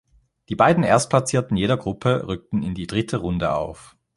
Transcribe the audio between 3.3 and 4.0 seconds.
auf.